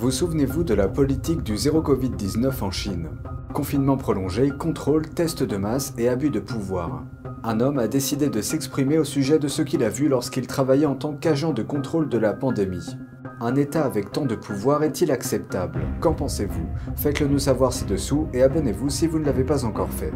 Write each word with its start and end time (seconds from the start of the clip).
Vous 0.00 0.10
souvenez-vous 0.10 0.64
de 0.64 0.72
la 0.72 0.88
politique 0.88 1.42
du 1.42 1.58
zéro 1.58 1.82
Covid-19 1.82 2.64
en 2.64 2.70
Chine? 2.70 3.10
Confinement 3.52 3.98
prolongé, 3.98 4.48
contrôle, 4.48 5.06
test 5.06 5.42
de 5.42 5.58
masse 5.58 5.92
et 5.98 6.08
abus 6.08 6.30
de 6.30 6.40
pouvoir. 6.40 7.04
Un 7.44 7.60
homme 7.60 7.78
a 7.78 7.86
décidé 7.86 8.30
de 8.30 8.40
s'exprimer 8.40 8.96
au 8.96 9.04
sujet 9.04 9.38
de 9.38 9.46
ce 9.46 9.60
qu'il 9.60 9.84
a 9.84 9.90
vu 9.90 10.08
lorsqu'il 10.08 10.46
travaillait 10.46 10.86
en 10.86 10.94
tant 10.94 11.12
qu'agent 11.12 11.52
de 11.52 11.62
contrôle 11.62 12.08
de 12.08 12.16
la 12.16 12.32
pandémie. 12.32 12.96
Un 13.42 13.56
État 13.56 13.84
avec 13.84 14.10
tant 14.10 14.24
de 14.24 14.36
pouvoir 14.36 14.84
est-il 14.84 15.12
acceptable? 15.12 15.82
Qu'en 16.00 16.14
pensez-vous? 16.14 16.66
Faites-le 16.96 17.26
nous 17.26 17.38
savoir 17.38 17.74
ci-dessous 17.74 18.26
et 18.32 18.42
abonnez-vous 18.42 18.88
si 18.88 19.06
vous 19.06 19.18
ne 19.18 19.26
l'avez 19.26 19.44
pas 19.44 19.66
encore 19.66 19.90
fait. 19.90 20.14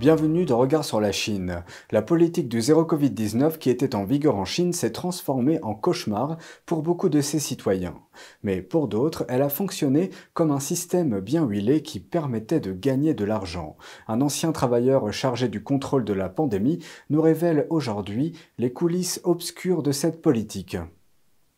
Bienvenue 0.00 0.46
dans 0.46 0.56
Regard 0.56 0.86
sur 0.86 0.98
la 0.98 1.12
Chine. 1.12 1.62
La 1.90 2.00
politique 2.00 2.48
du 2.48 2.62
zéro 2.62 2.84
Covid-19 2.84 3.58
qui 3.58 3.68
était 3.68 3.94
en 3.94 4.04
vigueur 4.04 4.36
en 4.36 4.46
Chine 4.46 4.72
s'est 4.72 4.92
transformée 4.92 5.58
en 5.62 5.74
cauchemar 5.74 6.38
pour 6.64 6.80
beaucoup 6.80 7.10
de 7.10 7.20
ses 7.20 7.38
citoyens. 7.38 8.00
Mais 8.42 8.62
pour 8.62 8.88
d'autres, 8.88 9.26
elle 9.28 9.42
a 9.42 9.50
fonctionné 9.50 10.08
comme 10.32 10.52
un 10.52 10.58
système 10.58 11.20
bien 11.20 11.44
huilé 11.44 11.82
qui 11.82 12.00
permettait 12.00 12.60
de 12.60 12.72
gagner 12.72 13.12
de 13.12 13.26
l'argent. 13.26 13.76
Un 14.08 14.22
ancien 14.22 14.52
travailleur 14.52 15.12
chargé 15.12 15.48
du 15.48 15.62
contrôle 15.62 16.06
de 16.06 16.14
la 16.14 16.30
pandémie 16.30 16.78
nous 17.10 17.20
révèle 17.20 17.66
aujourd'hui 17.68 18.32
les 18.56 18.72
coulisses 18.72 19.20
obscures 19.24 19.82
de 19.82 19.92
cette 19.92 20.22
politique. 20.22 20.78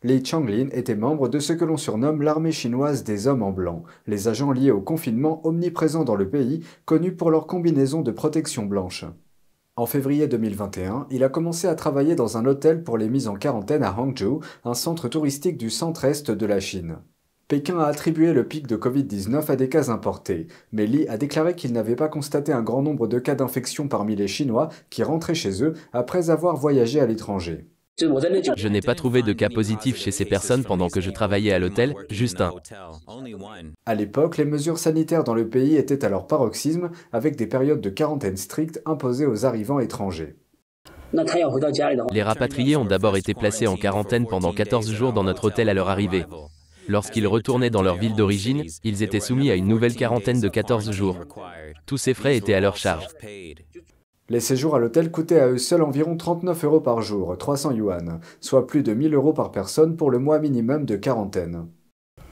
Li 0.04 0.24
Changlin 0.24 0.68
était 0.72 0.96
membre 0.96 1.28
de 1.28 1.38
ce 1.38 1.52
que 1.52 1.64
l'on 1.64 1.76
surnomme 1.76 2.22
l'armée 2.22 2.50
chinoise 2.50 3.04
des 3.04 3.28
hommes 3.28 3.44
en 3.44 3.52
blanc, 3.52 3.84
les 4.08 4.26
agents 4.26 4.50
liés 4.50 4.72
au 4.72 4.80
confinement 4.80 5.46
omniprésents 5.46 6.02
dans 6.02 6.16
le 6.16 6.28
pays, 6.28 6.64
connus 6.84 7.14
pour 7.14 7.30
leur 7.30 7.46
combinaison 7.46 8.02
de 8.02 8.10
protection 8.10 8.66
blanche. 8.66 9.04
En 9.76 9.86
février 9.86 10.26
2021, 10.26 11.06
il 11.10 11.22
a 11.22 11.28
commencé 11.28 11.68
à 11.68 11.76
travailler 11.76 12.16
dans 12.16 12.36
un 12.36 12.46
hôtel 12.46 12.82
pour 12.82 12.98
les 12.98 13.08
mises 13.08 13.28
en 13.28 13.36
quarantaine 13.36 13.84
à 13.84 13.96
Hangzhou, 13.96 14.40
un 14.64 14.74
centre 14.74 15.06
touristique 15.06 15.56
du 15.56 15.70
centre-est 15.70 16.32
de 16.32 16.46
la 16.46 16.58
Chine. 16.58 16.96
Pékin 17.46 17.78
a 17.78 17.86
attribué 17.86 18.32
le 18.32 18.48
pic 18.48 18.66
de 18.66 18.76
Covid-19 18.76 19.52
à 19.52 19.56
des 19.56 19.68
cas 19.68 19.88
importés, 19.88 20.48
mais 20.72 20.86
Li 20.86 21.06
a 21.06 21.16
déclaré 21.16 21.54
qu'il 21.54 21.72
n'avait 21.72 21.96
pas 21.96 22.08
constaté 22.08 22.52
un 22.52 22.62
grand 22.62 22.82
nombre 22.82 23.06
de 23.06 23.20
cas 23.20 23.36
d'infection 23.36 23.86
parmi 23.86 24.16
les 24.16 24.28
Chinois 24.28 24.68
qui 24.90 25.04
rentraient 25.04 25.34
chez 25.34 25.62
eux 25.62 25.74
après 25.92 26.30
avoir 26.30 26.56
voyagé 26.56 26.98
à 26.98 27.06
l'étranger. 27.06 27.68
Je 28.00 28.68
n'ai 28.68 28.80
pas 28.80 28.94
trouvé 28.94 29.22
de 29.22 29.32
cas 29.32 29.48
positifs 29.48 29.98
chez 29.98 30.10
ces 30.10 30.24
personnes 30.24 30.64
pendant 30.64 30.88
que 30.88 31.00
je 31.00 31.10
travaillais 31.10 31.52
à 31.52 31.58
l'hôtel, 31.58 31.94
juste 32.10 32.40
un. 32.40 32.52
À 33.86 33.94
l'époque, 33.94 34.38
les 34.38 34.44
mesures 34.44 34.78
sanitaires 34.78 35.24
dans 35.24 35.34
le 35.34 35.48
pays 35.48 35.76
étaient 35.76 36.04
à 36.04 36.08
leur 36.08 36.26
paroxysme, 36.26 36.90
avec 37.12 37.36
des 37.36 37.46
périodes 37.46 37.80
de 37.80 37.90
quarantaine 37.90 38.36
strictes 38.36 38.80
imposées 38.86 39.26
aux 39.26 39.44
arrivants 39.44 39.78
étrangers. 39.78 40.36
Les 42.12 42.22
rapatriés 42.22 42.76
ont 42.76 42.86
d'abord 42.86 43.16
été 43.18 43.34
placés 43.34 43.66
en 43.66 43.76
quarantaine 43.76 44.26
pendant 44.26 44.52
14 44.52 44.90
jours 44.90 45.12
dans 45.12 45.24
notre 45.24 45.44
hôtel 45.44 45.68
à 45.68 45.74
leur 45.74 45.90
arrivée. 45.90 46.24
Lorsqu'ils 46.88 47.26
retournaient 47.26 47.70
dans 47.70 47.82
leur 47.82 47.96
ville 47.96 48.16
d'origine, 48.16 48.64
ils 48.82 49.02
étaient 49.02 49.20
soumis 49.20 49.50
à 49.50 49.54
une 49.54 49.68
nouvelle 49.68 49.94
quarantaine 49.94 50.40
de 50.40 50.48
14 50.48 50.90
jours. 50.90 51.18
Tous 51.86 51.98
ces 51.98 52.14
frais 52.14 52.36
étaient 52.36 52.54
à 52.54 52.60
leur 52.60 52.76
charge. 52.76 53.06
Les 54.32 54.40
séjours 54.40 54.74
à 54.74 54.78
l'hôtel 54.78 55.10
coûtaient 55.10 55.40
à 55.40 55.48
eux 55.48 55.58
seuls 55.58 55.82
environ 55.82 56.16
39 56.16 56.64
euros 56.64 56.80
par 56.80 57.02
jour, 57.02 57.36
300 57.36 57.72
yuan, 57.72 58.18
soit 58.40 58.66
plus 58.66 58.82
de 58.82 58.94
1000 58.94 59.12
euros 59.12 59.34
par 59.34 59.50
personne 59.50 59.94
pour 59.94 60.10
le 60.10 60.18
mois 60.18 60.38
minimum 60.38 60.86
de 60.86 60.96
quarantaine. 60.96 61.66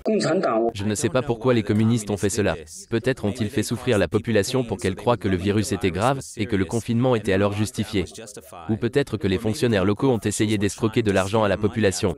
Je 0.08 0.84
ne 0.86 0.94
sais 0.94 1.10
pas 1.10 1.20
pourquoi 1.20 1.52
les 1.52 1.62
communistes 1.62 2.08
ont 2.08 2.16
fait 2.16 2.30
cela. 2.30 2.56
Peut-être 2.88 3.26
ont-ils 3.26 3.50
fait 3.50 3.62
souffrir 3.62 3.98
la 3.98 4.08
population 4.08 4.64
pour 4.64 4.78
qu'elle 4.78 4.94
croie 4.94 5.18
que 5.18 5.28
le 5.28 5.36
virus 5.36 5.72
était 5.72 5.90
grave 5.90 6.20
et 6.38 6.46
que 6.46 6.56
le 6.56 6.64
confinement 6.64 7.16
était 7.16 7.34
alors 7.34 7.52
justifié. 7.52 8.06
Ou 8.70 8.76
peut-être 8.76 9.18
que 9.18 9.28
les 9.28 9.36
fonctionnaires 9.36 9.84
locaux 9.84 10.08
ont 10.08 10.20
essayé 10.24 10.56
d'escroquer 10.56 11.02
de 11.02 11.12
l'argent 11.12 11.44
à 11.44 11.48
la 11.48 11.58
population. 11.58 12.16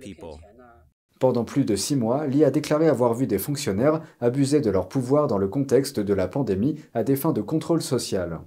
Pendant 1.19 1.43
plus 1.43 1.65
de 1.65 1.75
six 1.75 1.97
mois, 1.97 2.29
Li 2.29 2.45
a 2.45 2.53
déclaré 2.53 2.87
avoir 2.87 3.15
vu 3.15 3.27
des 3.27 3.39
fonctionnaires 3.39 4.01
abuser 4.21 4.61
de 4.61 4.71
leur 4.71 4.89
pouvoir 4.89 5.27
dans 5.27 5.39
le 5.39 5.49
contexte 5.49 5.99
de 5.99 6.15
la 6.15 6.29
pandémie 6.29 6.77
à 6.95 7.03
des 7.03 7.17
fins 7.17 7.33
de 7.33 7.43
contrôle 7.43 7.83
social. 7.83 8.43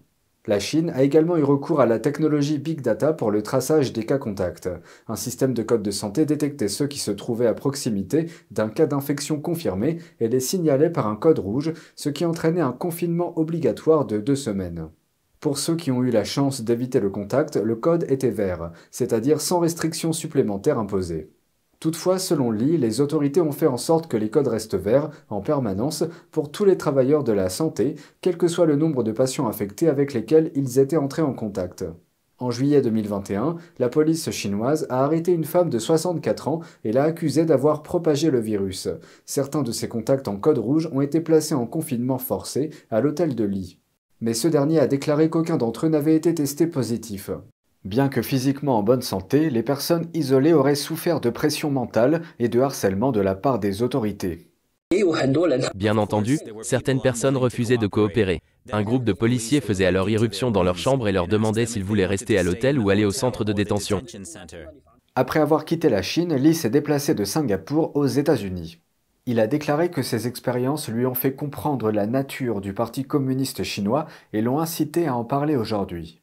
La 0.48 0.60
Chine 0.60 0.92
a 0.92 1.02
également 1.02 1.38
eu 1.38 1.44
recours 1.44 1.82
à 1.82 1.88
la 1.88 1.98
technologie 1.98 2.60
Big 2.60 2.82
Data 2.82 3.14
pour 3.14 3.32
le 3.32 3.42
traçage 3.42 3.94
des 3.94 4.06
cas 4.06 4.20
contacts. 4.20 4.70
Un 5.08 5.16
système 5.16 5.56
de 5.56 5.64
code 5.64 5.82
de 5.82 5.90
santé 5.90 6.26
détectait 6.26 6.68
ceux 6.68 6.86
qui 6.86 7.00
se 7.00 7.10
trouvaient 7.10 7.48
à 7.48 7.56
proximité 7.56 8.28
d'un 8.52 8.70
cas 8.70 8.86
d'infection 8.86 9.42
confirmé 9.42 9.98
et 10.20 10.28
les 10.28 10.40
signalait 10.40 10.92
par 10.92 11.08
un 11.08 11.16
code 11.16 11.40
rouge, 11.40 11.74
ce 11.96 12.10
qui 12.10 12.26
entraînait 12.26 12.62
un 12.62 12.74
confinement 12.74 13.38
obligatoire 13.40 14.06
de 14.06 14.20
deux 14.20 14.36
semaines. 14.36 14.90
Pour 15.40 15.58
ceux 15.58 15.76
qui 15.76 15.90
ont 15.90 16.04
eu 16.04 16.12
la 16.12 16.24
chance 16.24 16.62
d'éviter 16.62 17.00
le 17.00 17.10
contact, 17.10 17.56
le 17.56 17.76
code 17.76 18.06
était 18.08 18.30
vert, 18.30 18.72
c'est-à-dire 18.92 19.42
sans 19.42 19.60
restrictions 19.60 20.14
supplémentaires 20.14 20.78
imposées. 20.78 21.32
Toutefois, 21.80 22.20
selon 22.20 22.52
Lee, 22.52 22.78
les 22.78 23.02
autorités 23.02 23.42
ont 23.42 23.52
fait 23.52 23.68
en 23.68 23.78
sorte 23.78 24.08
que 24.08 24.18
les 24.18 24.30
codes 24.30 24.48
restent 24.48 24.76
verts 24.76 25.10
en 25.30 25.42
permanence 25.42 26.04
pour 26.32 26.52
tous 26.52 26.66
les 26.66 26.78
travailleurs 26.78 27.24
de 27.24 27.34
la 27.34 27.50
santé, 27.50 27.96
quel 28.22 28.38
que 28.38 28.48
soit 28.48 28.66
le 28.66 28.76
nombre 28.76 29.04
de 29.04 29.12
patients 29.12 29.48
infectés 29.48 29.90
avec 29.90 30.14
lesquels 30.14 30.52
ils 30.56 30.80
étaient 30.80 30.98
entrés 30.98 31.22
en 31.22 31.34
contact. 31.34 31.86
En 32.38 32.52
juillet 32.52 32.82
2021, 32.82 33.56
la 33.80 33.88
police 33.88 34.30
chinoise 34.30 34.86
a 34.90 35.06
arrêté 35.06 35.32
une 35.32 35.46
femme 35.46 35.70
de 35.70 35.80
64 35.80 36.50
ans 36.50 36.60
et 36.84 36.92
l'a 36.92 37.04
accusée 37.04 37.46
d'avoir 37.46 37.82
propagé 37.82 38.30
le 38.30 38.40
virus. 38.40 38.90
Certains 39.26 39.62
de 39.62 39.72
ses 39.72 39.88
contacts 39.88 40.28
en 40.28 40.36
code 40.36 40.58
rouge 40.58 40.90
ont 40.92 41.00
été 41.00 41.22
placés 41.22 41.56
en 41.56 41.66
confinement 41.66 42.18
forcé 42.18 42.72
à 42.92 43.00
l'hôtel 43.00 43.36
de 43.36 43.46
Lee. 43.46 43.80
Mais 44.20 44.34
ce 44.34 44.50
dernier 44.50 44.80
a 44.80 44.88
déclaré 44.88 45.30
qu'aucun 45.30 45.56
d'entre 45.56 45.86
eux 45.86 45.90
n'avait 45.90 46.16
été 46.16 46.34
testé 46.34 46.68
positif. 46.68 47.30
Bien 47.86 48.10
que 48.10 48.24
physiquement 48.24 48.80
en 48.80 48.84
bonne 48.84 49.04
santé, 49.04 49.52
les 49.52 49.62
personnes 49.62 50.10
isolées 50.16 50.54
auraient 50.54 50.74
souffert 50.74 51.22
de 51.22 51.30
pression 51.30 51.70
mentale 51.70 52.24
et 52.40 52.50
de 52.50 52.60
harcèlement 52.60 53.12
de 53.12 53.22
la 53.22 53.36
part 53.36 53.60
des 53.60 53.84
autorités. 53.84 54.50
Bien 55.76 55.98
entendu, 55.98 56.40
certaines 56.64 57.00
personnes 57.00 57.38
refusaient 57.38 57.78
de 57.78 57.86
coopérer. 57.86 58.42
Un 58.72 58.82
groupe 58.82 59.04
de 59.04 59.14
policiers 59.14 59.62
faisait 59.62 59.86
alors 59.86 60.10
irruption 60.10 60.50
dans 60.50 60.64
leur 60.64 60.80
chambre 60.80 61.08
et 61.08 61.12
leur 61.12 61.28
demandait 61.28 61.68
s'ils 61.68 61.84
voulaient 61.84 62.08
rester 62.08 62.40
à 62.40 62.44
l'hôtel 62.44 62.80
ou 62.80 62.90
aller 62.90 63.06
au 63.06 63.12
centre 63.12 63.44
de 63.44 63.54
détention. 63.54 64.02
Après 65.16 65.40
avoir 65.40 65.64
quitté 65.64 65.88
la 65.88 66.02
Chine, 66.02 66.34
Lee 66.36 66.56
s'est 66.56 66.72
déplacé 66.72 67.14
de 67.14 67.24
Singapour 67.24 67.96
aux 67.96 68.08
États-Unis. 68.08 68.80
Il 69.28 69.40
a 69.40 69.46
déclaré 69.46 69.92
que 69.92 70.02
ces 70.02 70.28
expériences 70.28 70.88
lui 70.88 71.06
ont 71.06 71.14
fait 71.14 71.36
comprendre 71.36 71.92
la 71.92 72.08
nature 72.08 72.62
du 72.62 72.74
Parti 72.74 73.04
communiste 73.06 73.64
chinois 73.64 74.08
et 74.34 74.42
l'ont 74.42 74.60
incité 74.60 75.08
à 75.08 75.16
en 75.16 75.24
parler 75.24 75.56
aujourd'hui. 75.56 76.22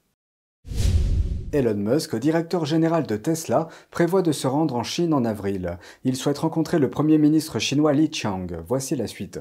Elon 1.52 1.74
Musk, 1.74 2.16
directeur 2.16 2.64
général 2.64 3.06
de 3.06 3.16
Tesla, 3.16 3.68
prévoit 3.90 4.22
de 4.22 4.32
se 4.32 4.46
rendre 4.46 4.74
en 4.74 4.82
Chine 4.82 5.12
en 5.12 5.26
avril. 5.26 5.78
Il 6.02 6.16
souhaite 6.16 6.38
rencontrer 6.38 6.78
le 6.78 6.88
Premier 6.88 7.18
ministre 7.18 7.58
chinois 7.58 7.92
Li 7.92 8.08
Qiang. 8.08 8.62
Voici 8.66 8.96
la 8.96 9.06
suite. 9.06 9.38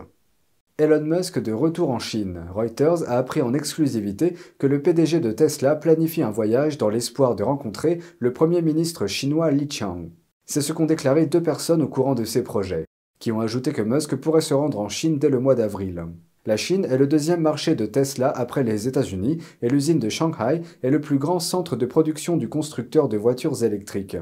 Elon 0.77 1.05
Musk 1.05 1.39
de 1.39 1.53
retour 1.53 1.89
en 1.89 1.99
Chine. 1.99 2.47
Reuters 2.53 3.09
a 3.09 3.17
appris 3.17 3.41
en 3.41 3.53
exclusivité 3.53 4.35
que 4.59 4.67
le 4.67 4.81
PDG 4.81 5.21
de 5.21 5.31
Tesla 5.31 5.77
planifie 5.77 6.21
un 6.21 6.31
voyage 6.31 6.77
dans 6.77 6.89
l'espoir 6.89 7.37
de 7.37 7.43
rencontrer 7.43 7.99
le 8.19 8.33
Premier 8.33 8.61
ministre 8.61 9.07
chinois 9.07 9.49
Li 9.51 9.69
Qiang. 9.69 10.09
C'est 10.45 10.61
ce 10.61 10.73
qu'ont 10.73 10.87
déclaré 10.87 11.27
deux 11.27 11.41
personnes 11.41 11.81
au 11.81 11.87
courant 11.87 12.15
de 12.15 12.25
ces 12.25 12.43
projets, 12.43 12.87
qui 13.19 13.31
ont 13.31 13.39
ajouté 13.39 13.71
que 13.71 13.81
Musk 13.81 14.17
pourrait 14.17 14.41
se 14.41 14.53
rendre 14.53 14.81
en 14.81 14.89
Chine 14.89 15.17
dès 15.17 15.29
le 15.29 15.39
mois 15.39 15.55
d'avril. 15.55 16.07
La 16.47 16.57
Chine 16.57 16.85
est 16.85 16.97
le 16.97 17.05
deuxième 17.05 17.41
marché 17.41 17.75
de 17.75 17.85
Tesla 17.85 18.29
après 18.29 18.63
les 18.63 18.87
États-Unis 18.87 19.37
et 19.61 19.69
l'usine 19.69 19.99
de 19.99 20.09
Shanghai 20.09 20.61
est 20.81 20.89
le 20.89 20.99
plus 20.99 21.19
grand 21.19 21.39
centre 21.39 21.75
de 21.75 21.85
production 21.85 22.35
du 22.35 22.49
constructeur 22.49 23.07
de 23.07 23.17
voitures 23.17 23.63
électriques. 23.63 24.17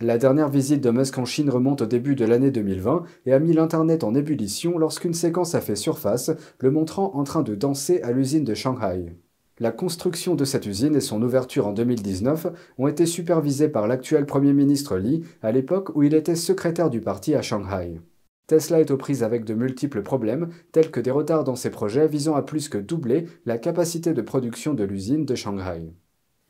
La 0.00 0.16
dernière 0.16 0.48
visite 0.48 0.80
de 0.80 0.88
Musk 0.90 1.18
en 1.18 1.26
Chine 1.26 1.50
remonte 1.50 1.82
au 1.82 1.86
début 1.86 2.14
de 2.14 2.24
l'année 2.24 2.50
2020 2.50 3.02
et 3.26 3.34
a 3.34 3.38
mis 3.38 3.52
l'Internet 3.52 4.04
en 4.04 4.14
ébullition 4.14 4.78
lorsqu'une 4.78 5.12
séquence 5.12 5.54
a 5.54 5.60
fait 5.60 5.76
surface, 5.76 6.30
le 6.60 6.70
montrant 6.70 7.14
en 7.14 7.24
train 7.24 7.42
de 7.42 7.54
danser 7.54 8.00
à 8.00 8.12
l'usine 8.12 8.44
de 8.44 8.54
Shanghai. 8.54 9.12
La 9.58 9.70
construction 9.70 10.36
de 10.36 10.46
cette 10.46 10.64
usine 10.64 10.96
et 10.96 11.00
son 11.00 11.20
ouverture 11.20 11.66
en 11.66 11.74
2019 11.74 12.46
ont 12.78 12.88
été 12.88 13.04
supervisées 13.04 13.68
par 13.68 13.86
l'actuel 13.86 14.24
Premier 14.24 14.54
ministre 14.54 14.96
Li 14.96 15.24
à 15.42 15.52
l'époque 15.52 15.94
où 15.94 16.02
il 16.02 16.14
était 16.14 16.36
secrétaire 16.36 16.88
du 16.88 17.02
parti 17.02 17.34
à 17.34 17.42
Shanghai. 17.42 18.00
Tesla 18.50 18.80
est 18.80 18.90
aux 18.90 18.96
prises 18.96 19.22
avec 19.22 19.44
de 19.44 19.54
multiples 19.54 20.02
problèmes, 20.02 20.48
tels 20.72 20.90
que 20.90 20.98
des 20.98 21.12
retards 21.12 21.44
dans 21.44 21.54
ses 21.54 21.70
projets 21.70 22.08
visant 22.08 22.34
à 22.34 22.42
plus 22.42 22.68
que 22.68 22.78
doubler 22.78 23.28
la 23.46 23.58
capacité 23.58 24.12
de 24.12 24.22
production 24.22 24.74
de 24.74 24.82
l'usine 24.82 25.24
de 25.24 25.36
Shanghai. 25.36 25.92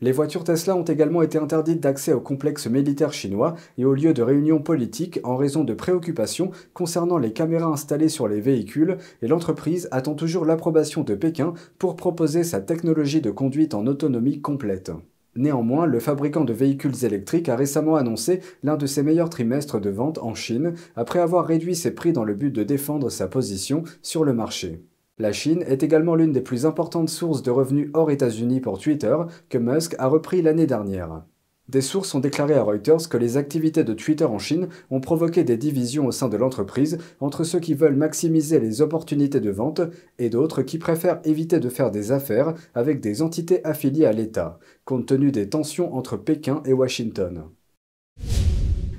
Les 0.00 0.10
voitures 0.10 0.44
Tesla 0.44 0.74
ont 0.76 0.82
également 0.82 1.20
été 1.20 1.36
interdites 1.36 1.82
d'accès 1.82 2.14
au 2.14 2.22
complexe 2.22 2.66
militaire 2.68 3.12
chinois 3.12 3.54
et 3.76 3.84
aux 3.84 3.92
lieux 3.92 4.14
de 4.14 4.22
réunion 4.22 4.62
politique 4.62 5.20
en 5.24 5.36
raison 5.36 5.62
de 5.62 5.74
préoccupations 5.74 6.52
concernant 6.72 7.18
les 7.18 7.34
caméras 7.34 7.68
installées 7.68 8.08
sur 8.08 8.28
les 8.28 8.40
véhicules 8.40 8.96
et 9.20 9.28
l'entreprise 9.28 9.86
attend 9.90 10.14
toujours 10.14 10.46
l'approbation 10.46 11.02
de 11.02 11.14
Pékin 11.14 11.52
pour 11.78 11.96
proposer 11.96 12.44
sa 12.44 12.62
technologie 12.62 13.20
de 13.20 13.30
conduite 13.30 13.74
en 13.74 13.86
autonomie 13.86 14.40
complète. 14.40 14.90
Néanmoins, 15.36 15.86
le 15.86 16.00
fabricant 16.00 16.44
de 16.44 16.52
véhicules 16.52 17.04
électriques 17.04 17.48
a 17.48 17.56
récemment 17.56 17.96
annoncé 17.96 18.40
l'un 18.62 18.76
de 18.76 18.86
ses 18.86 19.02
meilleurs 19.02 19.30
trimestres 19.30 19.80
de 19.80 19.90
vente 19.90 20.18
en 20.18 20.34
Chine 20.34 20.74
après 20.96 21.20
avoir 21.20 21.46
réduit 21.46 21.76
ses 21.76 21.94
prix 21.94 22.12
dans 22.12 22.24
le 22.24 22.34
but 22.34 22.50
de 22.50 22.64
défendre 22.64 23.10
sa 23.10 23.28
position 23.28 23.84
sur 24.02 24.24
le 24.24 24.32
marché. 24.32 24.84
La 25.18 25.32
Chine 25.32 25.62
est 25.66 25.82
également 25.82 26.14
l'une 26.14 26.32
des 26.32 26.40
plus 26.40 26.66
importantes 26.66 27.10
sources 27.10 27.42
de 27.42 27.50
revenus 27.50 27.90
hors 27.94 28.10
États-Unis 28.10 28.60
pour 28.60 28.78
Twitter 28.78 29.16
que 29.48 29.58
Musk 29.58 29.94
a 29.98 30.06
repris 30.06 30.42
l'année 30.42 30.66
dernière. 30.66 31.22
Des 31.70 31.82
sources 31.82 32.16
ont 32.16 32.20
déclaré 32.20 32.54
à 32.54 32.64
Reuters 32.64 33.08
que 33.08 33.16
les 33.16 33.36
activités 33.36 33.84
de 33.84 33.94
Twitter 33.94 34.24
en 34.24 34.40
Chine 34.40 34.66
ont 34.90 35.00
provoqué 35.00 35.44
des 35.44 35.56
divisions 35.56 36.06
au 36.06 36.10
sein 36.10 36.28
de 36.28 36.36
l'entreprise 36.36 36.98
entre 37.20 37.44
ceux 37.44 37.60
qui 37.60 37.74
veulent 37.74 37.94
maximiser 37.94 38.58
les 38.58 38.82
opportunités 38.82 39.38
de 39.38 39.52
vente 39.52 39.80
et 40.18 40.30
d'autres 40.30 40.62
qui 40.62 40.78
préfèrent 40.78 41.20
éviter 41.22 41.60
de 41.60 41.68
faire 41.68 41.92
des 41.92 42.10
affaires 42.10 42.54
avec 42.74 43.00
des 43.00 43.22
entités 43.22 43.64
affiliées 43.64 44.06
à 44.06 44.12
l'État, 44.12 44.58
compte 44.84 45.06
tenu 45.06 45.30
des 45.30 45.48
tensions 45.48 45.94
entre 45.94 46.16
Pékin 46.16 46.60
et 46.66 46.72
Washington. 46.72 47.44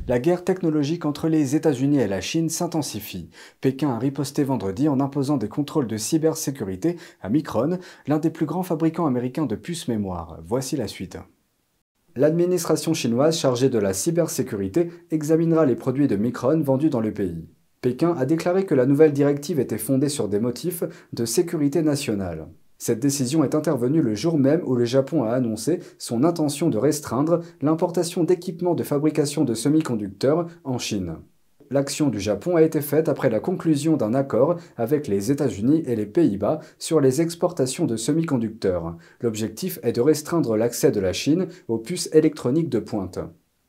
La 0.08 0.20
guerre 0.20 0.46
technologique 0.46 1.04
entre 1.04 1.28
les 1.28 1.58
États-Unis 1.58 2.00
et 2.00 2.08
la 2.08 2.22
Chine 2.22 2.48
s'intensifie. 2.48 3.30
Pékin 3.60 3.90
a 3.90 4.00
riposté 4.00 4.46
vendredi 4.46 4.88
en 4.88 5.02
imposant 5.02 5.36
des 5.36 5.50
contrôles 5.50 5.88
de 5.88 5.98
cybersécurité 5.98 6.96
à 7.22 7.28
Micron, 7.28 7.80
l'un 8.08 8.20
des 8.20 8.30
plus 8.30 8.46
grands 8.46 8.64
fabricants 8.64 9.08
américains 9.08 9.46
de 9.46 9.58
puces 9.58 9.90
mémoire. 9.90 10.40
Voici 10.46 10.78
la 10.78 10.88
suite. 10.88 11.18
L'administration 12.18 12.94
chinoise 12.94 13.38
chargée 13.38 13.70
de 13.70 13.80
la 13.80 13.94
cybersécurité 13.94 14.90
examinera 15.12 15.66
les 15.66 15.76
produits 15.76 16.10
de 16.10 16.18
Micron 16.18 16.60
vendus 16.62 16.90
dans 16.90 17.00
le 17.00 17.14
pays. 17.14 17.48
Pékin 17.80 18.14
a 18.18 18.26
déclaré 18.26 18.66
que 18.66 18.76
la 18.76 18.86
nouvelle 18.86 19.14
directive 19.14 19.62
était 19.62 19.78
fondée 19.78 20.10
sur 20.10 20.28
des 20.28 20.40
motifs 20.40 20.84
de 21.14 21.24
sécurité 21.24 21.82
nationale. 21.82 22.48
Cette 22.78 23.00
décision 23.00 23.46
est 23.46 23.56
intervenue 23.56 24.02
le 24.02 24.14
jour 24.14 24.38
même 24.38 24.62
où 24.66 24.76
le 24.76 24.86
Japon 24.86 25.24
a 25.24 25.32
annoncé 25.32 25.80
son 26.00 26.26
intention 26.26 26.70
de 26.70 26.78
restreindre 26.78 27.40
l'importation 27.62 28.26
d'équipements 28.26 28.76
de 28.76 28.84
fabrication 28.84 29.46
de 29.46 29.54
semi-conducteurs 29.54 30.48
en 30.66 30.80
Chine. 30.80 31.16
L'action 31.72 32.10
du 32.10 32.20
Japon 32.20 32.58
a 32.58 32.64
été 32.64 32.82
faite 32.82 33.08
après 33.08 33.30
la 33.30 33.40
conclusion 33.40 33.96
d'un 33.96 34.14
accord 34.14 34.58
avec 34.76 35.08
les 35.08 35.32
États-Unis 35.32 35.84
et 35.86 35.96
les 35.96 36.06
Pays-Bas 36.06 36.60
sur 36.78 37.00
les 37.00 37.22
exportations 37.22 37.86
de 37.86 37.96
semi-conducteurs. 37.96 38.98
L'objectif 39.22 39.80
est 39.82 39.94
de 39.94 40.02
restreindre 40.02 40.58
l'accès 40.58 40.92
de 40.92 41.00
la 41.00 41.14
Chine 41.14 41.48
aux 41.70 41.78
puces 41.78 42.10
électroniques 42.12 42.68
de 42.68 42.80
pointe. 42.80 43.20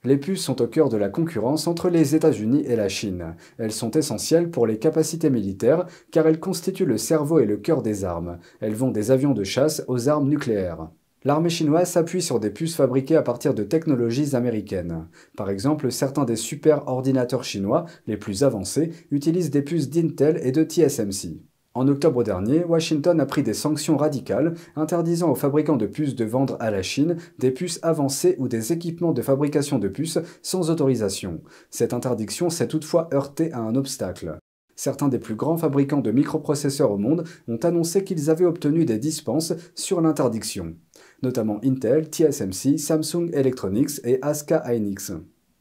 Les 0.03 0.17
puces 0.17 0.43
sont 0.43 0.61
au 0.61 0.67
cœur 0.67 0.89
de 0.89 0.97
la 0.97 1.11
concurrence 1.11 1.69
entre 1.69 1.91
les 1.91 2.17
États-Unis 2.17 2.65
et 2.67 2.75
la 2.75 2.89
Chine. 2.89 3.37
Elles 3.57 3.71
sont 3.71 3.93
essentielles 3.93 4.51
pour 4.51 4.67
les 4.67 4.81
capacités 4.81 5.31
militaires 5.31 5.87
car 6.11 6.27
elles 6.27 6.41
constituent 6.41 6.87
le 6.87 6.99
cerveau 6.99 7.39
et 7.39 7.47
le 7.47 7.57
cœur 7.57 7.83
des 7.83 8.05
armes. 8.05 8.39
Elles 8.61 8.75
vont 8.75 8.91
des 8.91 9.13
avions 9.13 9.33
de 9.33 9.45
chasse 9.45 9.85
aux 9.87 10.09
armes 10.09 10.29
nucléaires. 10.29 10.89
L'armée 11.25 11.51
chinoise 11.51 11.89
s'appuie 11.89 12.21
sur 12.21 12.41
des 12.41 12.51
puces 12.51 12.75
fabriquées 12.75 13.15
à 13.15 13.23
partir 13.23 13.55
de 13.55 13.63
technologies 13.63 14.35
américaines. 14.35 15.07
Par 15.37 15.51
exemple, 15.51 15.93
certains 15.93 16.25
des 16.25 16.35
super-ordinateurs 16.35 17.45
chinois, 17.45 17.87
les 18.09 18.17
plus 18.17 18.43
avancés, 18.43 18.91
utilisent 19.13 19.51
des 19.51 19.63
puces 19.63 19.89
d'Intel 19.89 20.41
et 20.43 20.51
de 20.51 20.65
TSMC. 20.65 21.41
En 21.75 21.87
octobre 21.87 22.25
dernier, 22.25 22.65
Washington 22.65 23.19
a 23.21 23.25
pris 23.25 23.45
des 23.45 23.55
sanctions 23.55 23.97
radicales 23.97 24.55
interdisant 24.75 25.31
aux 25.31 25.37
fabricants 25.37 25.77
de 25.77 25.87
puces 25.87 26.17
de 26.17 26.25
vendre 26.25 26.57
à 26.61 26.71
la 26.71 26.83
Chine 26.83 27.17
des 27.39 27.53
puces 27.53 27.79
avancées 27.83 28.35
ou 28.39 28.49
des 28.49 28.73
équipements 28.73 29.13
de 29.13 29.23
fabrication 29.23 29.79
de 29.79 29.89
puces 29.89 30.19
sans 30.43 30.71
autorisation. 30.71 31.41
Cette 31.71 31.95
interdiction 31.95 32.51
s'est 32.51 32.69
toutefois 32.69 33.09
heurtée 33.15 33.53
à 33.53 33.61
un 33.61 33.77
obstacle. 33.77 34.37
Certains 34.75 35.09
des 35.09 35.19
plus 35.19 35.37
grands 35.37 35.57
fabricants 35.57 36.01
de 36.01 36.11
microprocesseurs 36.11 36.91
au 36.91 36.99
monde 36.99 37.25
ont 37.47 37.59
annoncé 37.59 38.05
qu'ils 38.05 38.31
avaient 38.31 38.45
obtenu 38.45 38.85
des 38.85 38.99
dispenses 38.99 39.53
sur 39.75 40.01
l'interdiction 40.01 40.75
notamment 41.23 41.61
Intel, 41.65 42.07
TSMC, 42.07 42.79
Samsung 42.79 43.31
Electronics 43.33 44.01
et 44.05 44.19
ASCA 44.23 44.63
Hynix. 44.67 45.13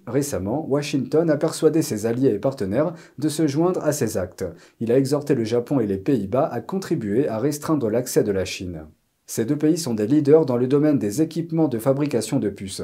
Récemment, 0.08 0.66
Washington 0.68 1.30
a 1.30 1.38
persuadé 1.38 1.82
ses 1.82 2.06
alliés 2.06 2.34
et 2.34 2.40
partenaires 2.40 2.94
de 3.20 3.30
se 3.30 3.48
joindre 3.48 3.84
à 3.84 3.92
ces 3.92 4.18
actes. 4.18 4.46
Il 4.80 4.92
a 4.92 4.98
exhorté 4.98 5.36
le 5.36 5.44
Japon 5.44 5.80
et 5.80 5.88
les 5.88 5.98
Pays-Bas 5.98 6.50
à 6.52 6.60
contribuer 6.60 7.28
à 7.28 7.38
restreindre 7.38 7.90
l'accès 7.90 8.24
de 8.24 8.32
la 8.32 8.46
Chine. 8.46 8.88
Ces 9.28 9.46
deux 9.46 9.58
pays 9.58 9.78
sont 9.78 9.94
des 9.94 10.08
leaders 10.08 10.46
dans 10.46 10.58
le 10.58 10.68
domaine 10.68 10.98
des 10.98 11.22
équipements 11.22 11.68
de 11.68 11.78
fabrication 11.78 12.40
de 12.40 12.50
puces. 12.50 12.84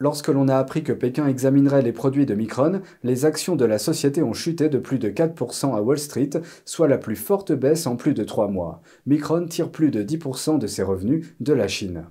Lorsque 0.00 0.28
l'on 0.28 0.46
a 0.46 0.56
appris 0.56 0.84
que 0.84 0.92
Pékin 0.92 1.26
examinerait 1.26 1.82
les 1.82 1.92
produits 1.92 2.26
de 2.26 2.34
Micron, 2.34 2.82
les 3.02 3.24
actions 3.24 3.56
de 3.56 3.64
la 3.64 3.78
société 3.78 4.22
ont 4.22 4.32
chuté 4.32 4.68
de 4.68 4.78
plus 4.78 5.00
de 5.00 5.08
4% 5.08 5.74
à 5.74 5.82
Wall 5.82 5.98
Street, 5.98 6.30
soit 6.64 6.86
la 6.86 6.98
plus 6.98 7.16
forte 7.16 7.50
baisse 7.52 7.88
en 7.88 7.96
plus 7.96 8.14
de 8.14 8.22
trois 8.22 8.46
mois. 8.46 8.80
Micron 9.06 9.46
tire 9.46 9.72
plus 9.72 9.90
de 9.90 10.04
10% 10.04 10.58
de 10.58 10.68
ses 10.68 10.84
revenus 10.84 11.34
de 11.40 11.52
la 11.52 11.66
Chine. 11.66 12.04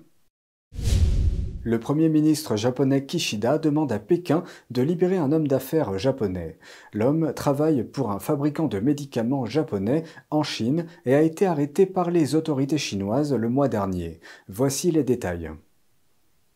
Le 1.68 1.82
Premier 1.82 2.08
ministre 2.08 2.56
japonais 2.56 3.06
Kishida 3.06 3.58
demande 3.58 3.92
à 3.92 4.00
Pékin 4.00 4.46
de 4.72 4.82
libérer 4.82 5.18
un 5.18 5.34
homme 5.34 5.50
d'affaires 5.50 6.00
japonais. 6.00 6.58
L'homme 6.94 7.34
travaille 7.34 7.84
pour 7.84 8.10
un 8.10 8.20
fabricant 8.20 8.68
de 8.68 8.80
médicaments 8.80 9.46
japonais 9.46 10.04
en 10.30 10.44
Chine 10.44 10.86
et 11.06 11.14
a 11.14 11.22
été 11.22 11.46
arrêté 11.46 11.86
par 11.86 12.10
les 12.10 12.36
autorités 12.36 12.78
chinoises 12.78 13.34
le 13.34 13.50
mois 13.50 13.68
dernier. 13.68 14.22
Voici 14.48 14.92
les 14.92 15.04
détails. 15.04 15.52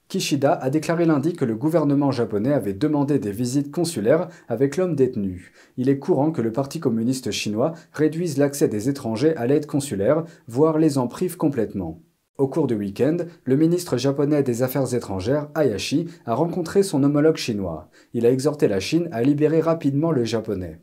Kishida 0.07 0.53
a 0.53 0.69
déclaré 0.69 1.03
lundi 1.03 1.33
que 1.33 1.43
le 1.43 1.57
gouvernement 1.57 2.11
japonais 2.11 2.53
avait 2.53 2.71
demandé 2.71 3.19
des 3.19 3.33
visites 3.33 3.69
consulaires 3.69 4.29
avec 4.47 4.77
l'homme 4.77 4.95
détenu. 4.95 5.51
Il 5.75 5.89
est 5.89 5.99
courant 5.99 6.31
que 6.31 6.41
le 6.41 6.53
Parti 6.53 6.79
communiste 6.79 7.31
chinois 7.31 7.73
réduise 7.91 8.37
l'accès 8.37 8.69
des 8.69 8.87
étrangers 8.87 9.35
à 9.35 9.45
l'aide 9.45 9.65
consulaire, 9.65 10.23
voire 10.47 10.77
les 10.77 10.97
en 10.97 11.09
prive 11.09 11.35
complètement. 11.35 11.99
Au 12.41 12.47
cours 12.47 12.65
du 12.65 12.73
week-end, 12.73 13.17
le 13.43 13.55
ministre 13.55 13.97
japonais 13.97 14.41
des 14.41 14.63
Affaires 14.63 14.95
étrangères, 14.95 15.49
Hayashi, 15.55 16.07
a 16.25 16.33
rencontré 16.33 16.81
son 16.81 17.03
homologue 17.03 17.38
chinois. 17.38 17.88
Il 18.15 18.25
a 18.25 18.31
exhorté 18.31 18.67
la 18.67 18.79
Chine 18.79 19.09
à 19.11 19.21
libérer 19.21 19.61
rapidement 19.61 20.11
le 20.11 20.23
japonais. 20.23 20.79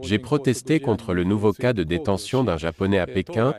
J'ai 0.00 0.18
protesté 0.18 0.80
contre 0.80 1.12
le 1.12 1.24
nouveau 1.24 1.52
cas 1.52 1.74
de 1.74 1.82
détention 1.82 2.42
d'un 2.42 2.56
japonais 2.56 2.98
à 2.98 3.06
Pékin 3.06 3.52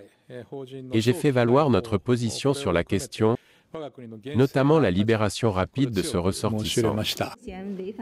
et 0.91 1.01
j'ai 1.01 1.13
fait 1.13 1.29
valoir 1.29 1.69
notre 1.69 1.99
position 1.99 2.55
sur 2.55 2.73
la 2.73 2.83
question, 2.83 3.37
notamment 4.35 4.79
la 4.79 4.89
libération 4.89 5.51
rapide 5.51 5.91
de 5.91 6.01
ce 6.01 6.17
ressortissant. 6.17 6.95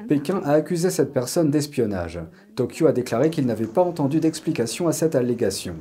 Pékin 0.08 0.40
a 0.46 0.54
accusé 0.54 0.90
cette 0.90 1.12
personne 1.12 1.52
d'espionnage. 1.52 2.22
Tokyo 2.56 2.88
a 2.88 2.94
déclaré 2.94 3.30
qu'il 3.30 3.46
n'avait 3.46 3.68
pas 3.68 3.84
entendu 3.84 4.22
d'explication 4.22 4.88
à 4.88 4.94
cette 4.94 5.16
allégation. 5.16 5.76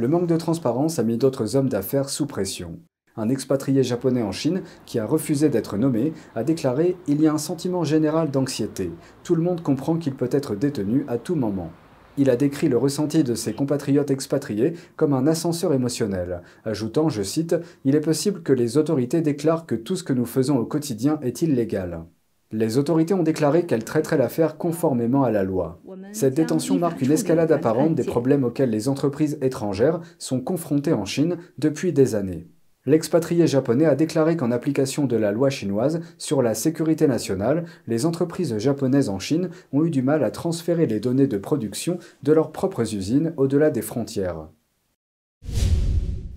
Le 0.00 0.08
manque 0.08 0.28
de 0.28 0.38
transparence 0.38 0.98
a 0.98 1.02
mis 1.02 1.18
d'autres 1.18 1.56
hommes 1.56 1.68
d'affaires 1.68 2.08
sous 2.08 2.24
pression. 2.24 2.78
Un 3.18 3.28
expatrié 3.28 3.82
japonais 3.82 4.22
en 4.22 4.32
Chine, 4.32 4.62
qui 4.86 4.98
a 4.98 5.04
refusé 5.04 5.50
d'être 5.50 5.76
nommé, 5.76 6.14
a 6.34 6.42
déclaré 6.42 6.96
«Il 7.06 7.20
y 7.20 7.26
a 7.26 7.34
un 7.34 7.36
sentiment 7.36 7.84
général 7.84 8.30
d'anxiété. 8.30 8.90
Tout 9.24 9.34
le 9.34 9.42
monde 9.42 9.62
comprend 9.62 9.98
qu'il 9.98 10.14
peut 10.14 10.30
être 10.32 10.54
détenu 10.54 11.04
à 11.06 11.18
tout 11.18 11.34
moment.» 11.34 11.70
Il 12.16 12.30
a 12.30 12.36
décrit 12.36 12.70
le 12.70 12.78
ressenti 12.78 13.24
de 13.24 13.34
ses 13.34 13.52
compatriotes 13.52 14.10
expatriés 14.10 14.72
comme 14.96 15.12
un 15.12 15.26
ascenseur 15.26 15.74
émotionnel, 15.74 16.40
ajoutant, 16.64 17.10
je 17.10 17.22
cite, 17.22 17.56
Il 17.84 17.94
est 17.94 18.00
possible 18.00 18.42
que 18.42 18.54
les 18.54 18.78
autorités 18.78 19.20
déclarent 19.20 19.66
que 19.66 19.74
tout 19.74 19.96
ce 19.96 20.02
que 20.02 20.14
nous 20.14 20.24
faisons 20.24 20.56
au 20.56 20.64
quotidien 20.64 21.18
est 21.20 21.42
illégal. 21.42 22.06
Les 22.52 22.78
autorités 22.78 23.14
ont 23.14 23.22
déclaré 23.22 23.64
qu'elles 23.64 23.84
traiteraient 23.84 24.18
l'affaire 24.18 24.58
conformément 24.58 25.22
à 25.22 25.30
la 25.30 25.44
loi. 25.44 25.80
Cette 26.12 26.34
détention 26.34 26.78
marque 26.78 27.00
une 27.00 27.12
escalade 27.12 27.52
apparente 27.52 27.94
des 27.94 28.02
problèmes 28.02 28.42
auxquels 28.42 28.70
les 28.70 28.88
entreprises 28.88 29.38
étrangères 29.40 30.00
sont 30.18 30.40
confrontées 30.40 30.92
en 30.92 31.04
Chine 31.04 31.36
depuis 31.58 31.92
des 31.92 32.16
années. 32.16 32.48
L'expatrié 32.86 33.46
japonais 33.46 33.84
a 33.84 33.94
déclaré 33.94 34.36
qu'en 34.36 34.50
application 34.50 35.04
de 35.04 35.16
la 35.16 35.30
loi 35.30 35.48
chinoise 35.48 36.00
sur 36.18 36.42
la 36.42 36.54
sécurité 36.54 37.06
nationale, 37.06 37.66
les 37.86 38.04
entreprises 38.04 38.58
japonaises 38.58 39.10
en 39.10 39.20
Chine 39.20 39.50
ont 39.72 39.84
eu 39.84 39.90
du 39.90 40.02
mal 40.02 40.24
à 40.24 40.32
transférer 40.32 40.86
les 40.86 40.98
données 40.98 41.28
de 41.28 41.38
production 41.38 41.98
de 42.24 42.32
leurs 42.32 42.50
propres 42.50 42.94
usines 42.94 43.32
au-delà 43.36 43.70
des 43.70 43.82
frontières. 43.82 44.48